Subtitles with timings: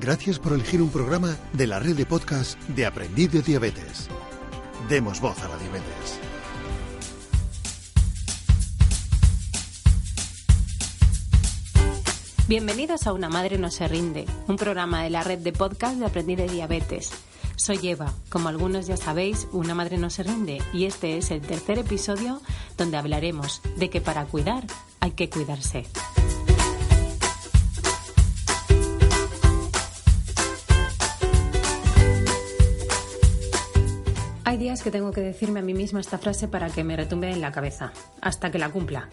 [0.00, 4.08] Gracias por elegir un programa de la red de podcast de Aprendiz de Diabetes.
[4.88, 6.20] Demos voz a la diabetes.
[12.48, 16.06] Bienvenidos a Una Madre No Se Rinde, un programa de la red de podcast de
[16.06, 17.10] Aprendiz de Diabetes.
[17.56, 21.42] Soy Eva, como algunos ya sabéis, Una Madre No Se Rinde, y este es el
[21.42, 22.40] tercer episodio
[22.76, 24.64] donde hablaremos de que para cuidar
[25.00, 25.86] hay que cuidarse.
[34.48, 37.30] Hay días que tengo que decirme a mí misma esta frase para que me retumbe
[37.30, 39.10] en la cabeza, hasta que la cumpla.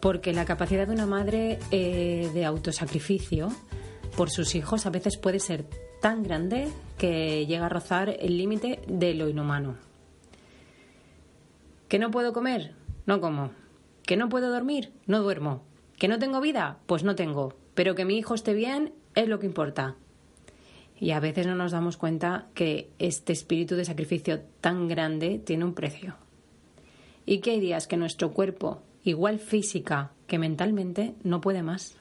[0.00, 3.52] Porque la capacidad de una madre eh, de autosacrificio
[4.16, 5.66] por sus hijos a veces puede ser
[6.00, 6.66] tan grande
[6.98, 9.76] que llega a rozar el límite de lo inhumano.
[11.86, 12.74] ¿Que no puedo comer?
[13.06, 13.52] No como.
[14.02, 14.92] ¿Que no puedo dormir?
[15.06, 15.62] No duermo.
[15.96, 16.78] ¿Que no tengo vida?
[16.86, 17.54] Pues no tengo.
[17.76, 19.94] Pero que mi hijo esté bien es lo que importa.
[21.00, 25.64] Y a veces no nos damos cuenta que este espíritu de sacrificio tan grande tiene
[25.64, 26.16] un precio.
[27.26, 31.96] Y que hay días que nuestro cuerpo, igual física que mentalmente, no puede más.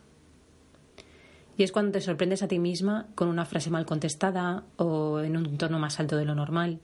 [1.58, 5.38] Y es cuando te sorprendes a ti misma con una frase mal contestada o en
[5.38, 6.80] un tono más alto de lo normal.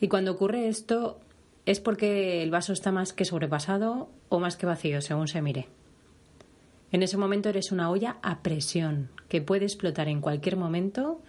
[0.00, 1.20] Y cuando ocurre esto
[1.64, 5.68] es porque el vaso está más que sobrepasado o más que vacío, según se mire.
[6.92, 11.20] En ese momento eres una olla a presión que puede explotar en cualquier momento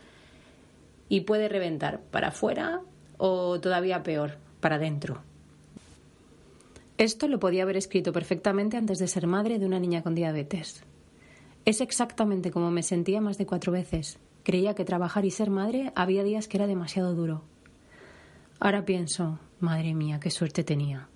[1.07, 2.81] y puede reventar para afuera
[3.17, 5.21] o todavía peor, para adentro.
[6.97, 10.83] Esto lo podía haber escrito perfectamente antes de ser madre de una niña con diabetes.
[11.65, 14.19] Es exactamente como me sentía más de cuatro veces.
[14.43, 17.43] Creía que trabajar y ser madre había días que era demasiado duro.
[18.59, 21.07] Ahora pienso, madre mía, qué suerte tenía.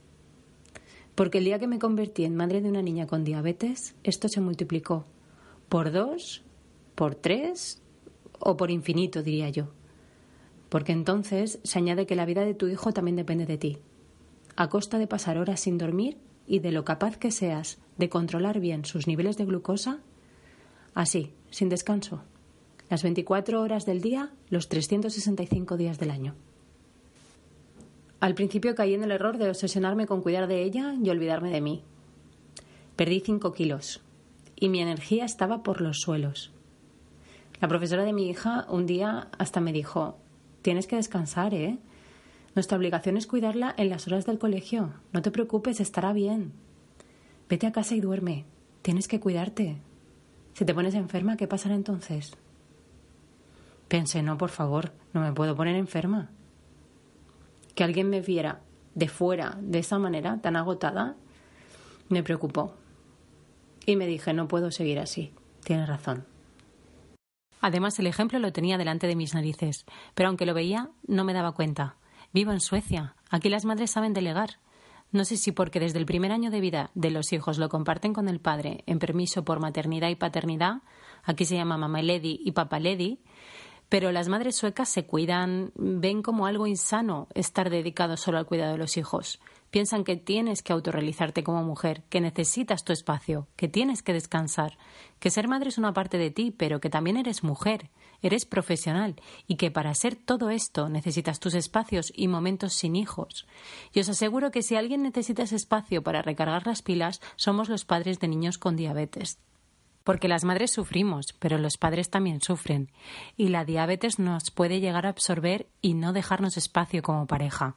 [1.17, 4.39] Porque el día que me convertí en madre de una niña con diabetes, esto se
[4.39, 5.03] multiplicó
[5.67, 6.43] por dos,
[6.93, 7.81] por tres
[8.37, 9.69] o por infinito, diría yo.
[10.69, 13.79] Porque entonces se añade que la vida de tu hijo también depende de ti.
[14.55, 18.59] A costa de pasar horas sin dormir y de lo capaz que seas de controlar
[18.59, 20.01] bien sus niveles de glucosa,
[20.93, 22.21] así, sin descanso,
[22.91, 26.35] las 24 horas del día, los 365 días del año.
[28.19, 31.61] Al principio caí en el error de obsesionarme con cuidar de ella y olvidarme de
[31.61, 31.83] mí.
[32.95, 34.01] Perdí cinco kilos
[34.55, 36.51] y mi energía estaba por los suelos.
[37.61, 40.17] La profesora de mi hija un día hasta me dijo,
[40.63, 41.77] tienes que descansar, ¿eh?
[42.55, 44.93] Nuestra obligación es cuidarla en las horas del colegio.
[45.13, 46.53] No te preocupes, estará bien.
[47.47, 48.45] Vete a casa y duerme.
[48.81, 49.77] Tienes que cuidarte.
[50.53, 52.31] Si te pones enferma, ¿qué pasará entonces?
[53.87, 56.31] Pensé, no, por favor, no me puedo poner enferma
[57.77, 58.61] que alguien me viera
[58.95, 61.15] de fuera de esa manera tan agotada,
[62.09, 62.73] me preocupó.
[63.85, 65.31] Y me dije, no puedo seguir así.
[65.63, 66.25] Tienes razón.
[67.61, 69.85] Además, el ejemplo lo tenía delante de mis narices,
[70.15, 71.97] pero aunque lo veía, no me daba cuenta.
[72.33, 73.15] Vivo en Suecia.
[73.29, 74.59] Aquí las madres saben delegar.
[75.11, 78.11] No sé si porque desde el primer año de vida de los hijos lo comparten
[78.11, 80.81] con el padre en permiso por maternidad y paternidad,
[81.23, 83.19] aquí se llama mamá lady y papá lady,
[83.89, 88.73] pero las madres suecas se cuidan, ven como algo insano estar dedicado solo al cuidado
[88.73, 89.39] de los hijos.
[89.69, 94.77] Piensan que tienes que autorrealizarte como mujer, que necesitas tu espacio, que tienes que descansar,
[95.19, 97.89] que ser madre es una parte de ti, pero que también eres mujer,
[98.21, 99.15] eres profesional
[99.45, 103.45] y que para ser todo esto necesitas tus espacios y momentos sin hijos.
[103.93, 107.85] Y os aseguro que si alguien necesita ese espacio para recargar las pilas, somos los
[107.85, 109.39] padres de niños con diabetes
[110.07, 112.89] porque las madres sufrimos, pero los padres también sufren,
[113.35, 117.75] y la diabetes nos puede llegar a absorber y no dejarnos espacio como pareja.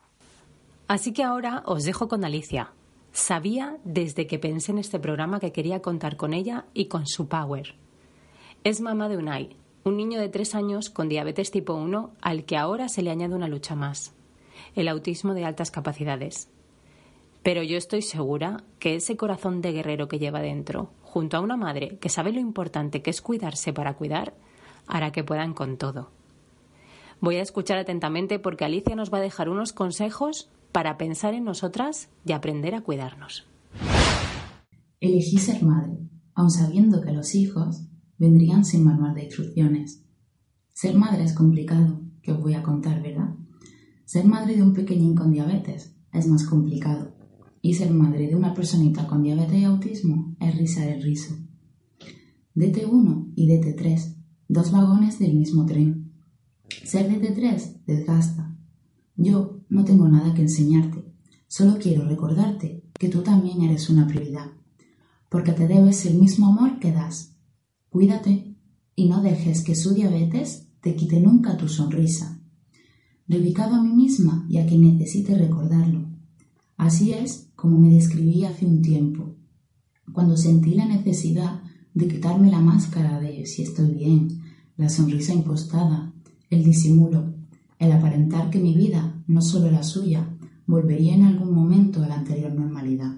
[0.86, 2.70] Así que ahora os dejo con Alicia.
[3.10, 7.26] Sabía desde que pensé en este programa que quería contar con ella y con su
[7.26, 7.74] power.
[8.62, 12.56] Es mamá de Unai, un niño de tres años con diabetes tipo 1 al que
[12.56, 14.14] ahora se le añade una lucha más,
[14.76, 16.48] el autismo de altas capacidades.
[17.42, 21.56] Pero yo estoy segura que ese corazón de guerrero que lleva dentro, junto a una
[21.56, 24.32] madre que sabe lo importante que es cuidarse para cuidar,
[24.86, 26.12] hará que puedan con todo.
[27.20, 31.44] Voy a escuchar atentamente porque Alicia nos va a dejar unos consejos para pensar en
[31.44, 33.44] nosotras y aprender a cuidarnos.
[35.00, 35.98] Elegí ser madre,
[36.34, 40.04] aun sabiendo que los hijos vendrían sin manual de instrucciones.
[40.72, 43.34] Ser madre es complicado, que os voy a contar, ¿verdad?
[44.04, 47.19] Ser madre de un pequeñín con diabetes es más complicado.
[47.62, 51.36] Y ser madre de una personita con diabetes y autismo es rizar el rizo.
[52.54, 54.16] DT1 y DT3,
[54.48, 56.12] dos vagones del mismo tren.
[56.84, 58.56] Ser DT3 desgasta.
[59.16, 61.04] Yo no tengo nada que enseñarte,
[61.46, 64.50] solo quiero recordarte que tú también eres una prioridad,
[65.28, 67.36] porque te debes el mismo amor que das.
[67.90, 68.56] Cuídate
[68.96, 72.40] y no dejes que su diabetes te quite nunca tu sonrisa.
[73.26, 76.08] Dedicado a mí misma y a quien necesite recordarlo.
[76.76, 79.36] Así es como me describí hace un tiempo,
[80.14, 81.60] cuando sentí la necesidad
[81.92, 84.40] de quitarme la máscara de si estoy bien,
[84.78, 86.14] la sonrisa impostada,
[86.48, 87.34] el disimulo,
[87.78, 90.26] el aparentar que mi vida, no solo la suya,
[90.66, 93.14] volvería en algún momento a la anterior normalidad.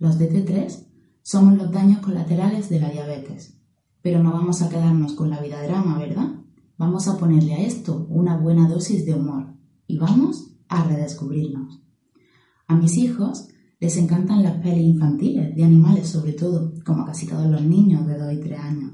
[0.00, 0.84] Los DT3
[1.22, 3.60] somos los daños colaterales de la diabetes,
[4.00, 6.34] pero no vamos a quedarnos con la vida drama, ¿verdad?
[6.78, 9.54] Vamos a ponerle a esto una buena dosis de humor
[9.86, 11.80] y vamos a redescubrirnos.
[12.66, 13.50] A mis hijos
[13.82, 18.16] les encantan las pelis infantiles, de animales sobre todo, como casi todos los niños de
[18.16, 18.92] 2 y 3 años.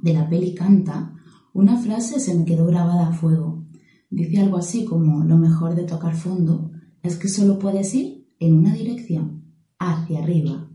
[0.00, 1.12] De la peli Canta,
[1.52, 3.66] una frase se me quedó grabada a fuego.
[4.08, 6.70] Dice algo así como lo mejor de tocar fondo
[7.02, 10.70] es que solo puedes ir en una dirección, hacia arriba.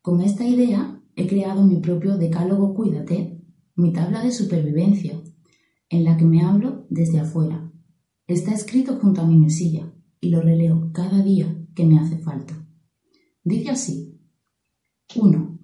[0.00, 3.42] Con esta idea he creado mi propio decálogo Cuídate,
[3.74, 5.20] mi tabla de supervivencia,
[5.88, 7.72] en la que me hablo desde afuera.
[8.28, 12.54] Está escrito junto a mi mesilla y lo releo cada día que me hace falta.
[13.42, 14.20] Dice así.
[15.16, 15.58] 1.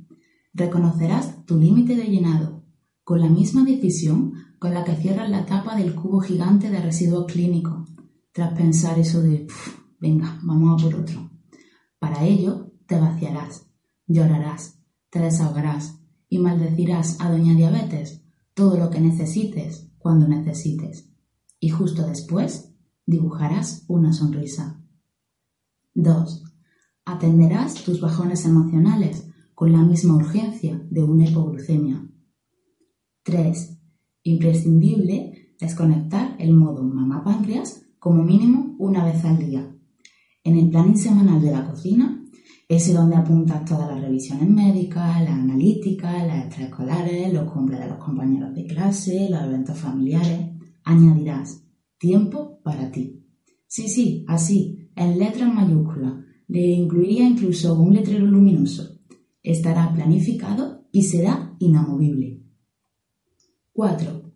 [0.52, 2.64] Reconocerás tu límite de llenado
[3.04, 7.26] con la misma decisión con la que cierras la tapa del cubo gigante de residuos
[7.32, 7.88] clínicos
[8.32, 9.46] tras pensar eso de,
[9.98, 11.30] venga, vamos a por otro.
[11.98, 13.66] Para ello, te vaciarás,
[14.06, 14.80] llorarás,
[15.10, 18.22] te desahogarás y maldecirás a Doña Diabetes
[18.54, 21.10] todo lo que necesites cuando necesites.
[21.58, 22.72] Y justo después,
[23.06, 24.79] dibujarás una sonrisa.
[25.94, 26.44] 2.
[27.04, 32.06] Atenderás tus bajones emocionales con la misma urgencia de una hipoglucemia.
[33.24, 33.78] 3.
[34.22, 39.76] Imprescindible desconectar el modo mamá páncreas como mínimo una vez al día.
[40.44, 42.24] En el planning semanal de la cocina,
[42.68, 47.98] ese donde apuntas todas las revisiones médicas, las analíticas, las extraescolares, los cumples de los
[47.98, 50.50] compañeros de clase, los eventos familiares,
[50.84, 51.64] añadirás
[51.98, 53.26] tiempo para ti.
[53.66, 56.14] Sí, sí, así, en letras mayúsculas.
[56.48, 59.00] Le incluiría incluso un letrero luminoso.
[59.42, 62.42] Estará planificado y será inamovible.
[63.72, 64.32] 4.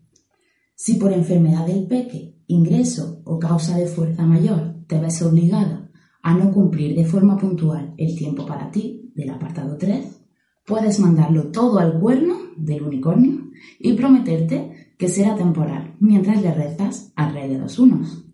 [0.74, 5.90] Si por enfermedad del peque ingreso o causa de fuerza mayor te ves obligada
[6.22, 10.24] a no cumplir de forma puntual el tiempo para ti del apartado 3,
[10.66, 17.12] puedes mandarlo todo al cuerno del unicornio y prometerte que será temporal mientras le rezas
[17.16, 18.24] al rey de los unos.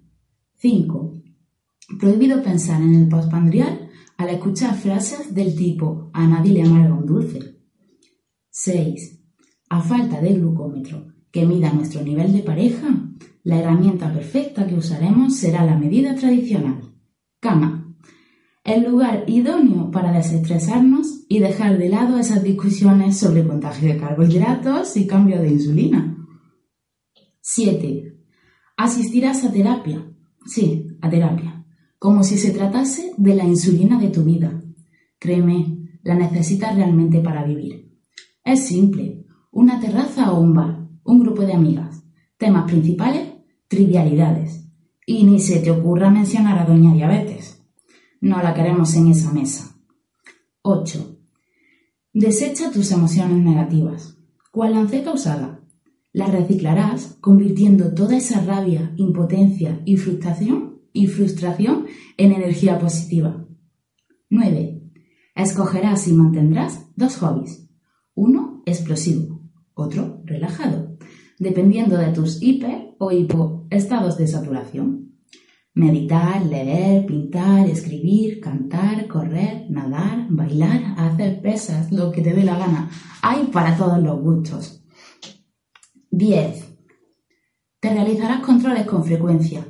[0.57, 1.23] 5.
[1.99, 7.07] Prohibido pensar en el postpandrial al escuchar frases del tipo a nadie le amarga un
[7.07, 7.59] dulce.
[8.51, 9.21] 6.
[9.71, 12.89] A falta de glucómetro que mida nuestro nivel de pareja,
[13.45, 16.81] la herramienta perfecta que usaremos será la medida tradicional,
[17.41, 17.97] cama,
[18.65, 24.97] el lugar idóneo para desestresarnos y dejar de lado esas discusiones sobre contagio de carbohidratos
[24.97, 26.17] y cambio de insulina.
[27.41, 28.19] 7.
[28.77, 30.07] Asistirás a terapia.
[30.45, 31.50] Sí, a terapia.
[32.01, 34.59] Como si se tratase de la insulina de tu vida.
[35.19, 37.95] Créeme, la necesitas realmente para vivir.
[38.43, 39.27] Es simple.
[39.51, 40.89] Una terraza o un bar.
[41.05, 42.03] Un grupo de amigas.
[42.39, 43.29] Temas principales
[43.69, 44.67] trivialidades.
[45.05, 47.63] Y ni se te ocurra mencionar a Doña Diabetes.
[48.23, 49.77] No la queremos en esa mesa.
[50.63, 51.19] 8.
[52.15, 54.17] Desecha tus emociones negativas.
[54.51, 55.61] ¿Cuál lanceta usada?
[56.15, 63.47] Las reciclarás convirtiendo toda esa rabia, impotencia y frustración, y frustración en energía positiva.
[64.29, 64.83] 9.
[65.35, 67.69] Escogerás y mantendrás dos hobbies.
[68.15, 69.43] Uno explosivo,
[69.75, 70.97] otro relajado,
[71.39, 75.17] dependiendo de tus hiper o hipo estados de saturación.
[75.73, 82.59] Meditar, leer, pintar, escribir, cantar, correr, nadar, bailar, hacer pesas, lo que te dé la
[82.59, 82.91] gana.
[83.23, 84.85] Hay para todos los gustos.
[86.11, 86.77] 10.
[87.81, 89.65] Te realizarás controles con frecuencia.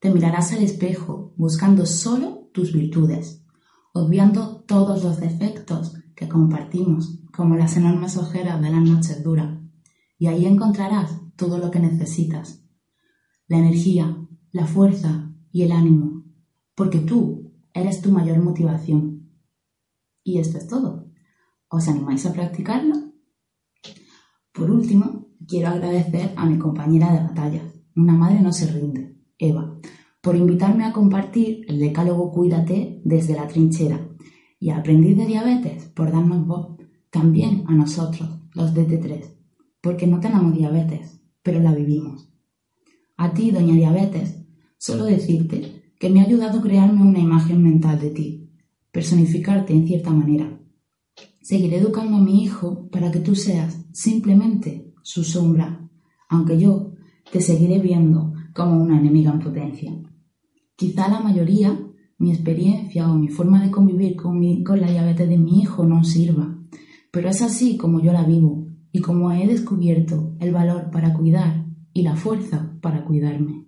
[0.00, 3.44] Te mirarás al espejo buscando solo tus virtudes,
[3.92, 9.58] obviando todos los defectos que compartimos, como las enormes ojeras de las noches duras.
[10.18, 12.64] Y ahí encontrarás todo lo que necesitas
[13.48, 14.14] la energía,
[14.52, 16.24] la fuerza y el ánimo,
[16.74, 19.30] porque tú eres tu mayor motivación.
[20.22, 21.10] Y esto es todo.
[21.68, 22.94] ¿Os animáis a practicarlo?
[24.52, 29.77] Por último, quiero agradecer a mi compañera de batalla, una madre no se rinde, Eva,
[30.20, 34.08] por invitarme a compartir el decálogo Cuídate desde la trinchera
[34.60, 36.76] y a de Diabetes por darnos voz
[37.10, 39.24] también a nosotros, los DT3,
[39.80, 42.28] porque no tenemos diabetes, pero la vivimos.
[43.16, 44.44] A ti, doña Diabetes,
[44.76, 48.50] solo decirte que me ha ayudado a crearme una imagen mental de ti,
[48.92, 50.60] personificarte en cierta manera.
[51.40, 55.88] Seguiré educando a mi hijo para que tú seas simplemente su sombra,
[56.28, 56.92] aunque yo
[57.32, 60.07] te seguiré viendo como una enemiga en potencia.
[60.78, 61.76] Quizá la mayoría,
[62.18, 66.04] mi experiencia o mi forma de convivir con, con la diabetes de mi hijo no
[66.04, 66.56] sirva,
[67.10, 71.66] pero es así como yo la vivo y como he descubierto el valor para cuidar
[71.92, 73.66] y la fuerza para cuidarme.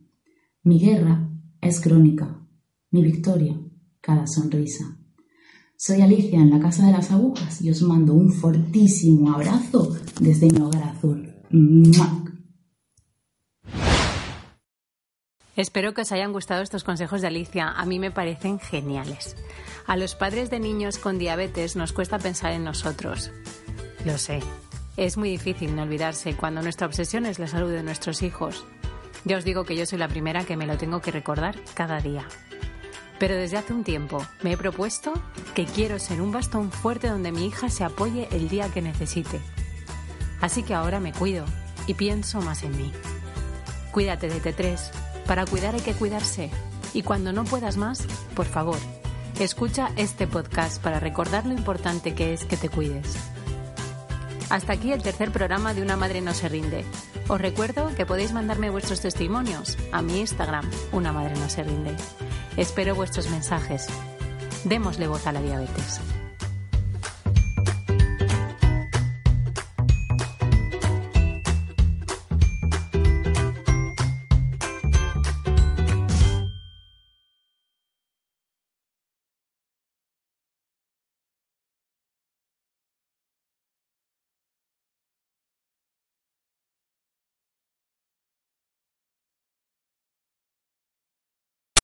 [0.63, 1.29] Mi guerra
[1.61, 2.47] es crónica,
[2.93, 3.61] mi victoria
[4.01, 4.97] cada sonrisa.
[5.77, 10.47] Soy Alicia en la Casa de las Agujas y os mando un fortísimo abrazo desde
[10.47, 11.29] mi hogar azul.
[15.61, 17.69] Espero que os hayan gustado estos consejos de Alicia.
[17.69, 19.37] A mí me parecen geniales.
[19.87, 23.31] A los padres de niños con diabetes nos cuesta pensar en nosotros.
[24.07, 24.41] Lo sé.
[24.97, 28.65] Es muy difícil no olvidarse cuando nuestra obsesión es la salud de nuestros hijos.
[29.27, 32.01] Ya os digo que yo soy la primera que me lo tengo que recordar cada
[32.01, 32.27] día.
[33.19, 35.13] Pero desde hace un tiempo me he propuesto
[35.55, 39.43] que quiero ser un bastón fuerte donde mi hija se apoye el día que necesite.
[40.41, 41.45] Así que ahora me cuido
[41.87, 42.93] y pienso más en mí.
[43.93, 45.00] Cuídate de T3.
[45.31, 46.51] Para cuidar hay que cuidarse.
[46.93, 48.79] Y cuando no puedas más, por favor,
[49.39, 53.15] escucha este podcast para recordar lo importante que es que te cuides.
[54.49, 56.85] Hasta aquí el tercer programa de Una Madre No Se Rinde.
[57.29, 61.95] Os recuerdo que podéis mandarme vuestros testimonios a mi Instagram, Una Madre No Se Rinde.
[62.57, 63.87] Espero vuestros mensajes.
[64.65, 66.01] Démosle voz a la diabetes.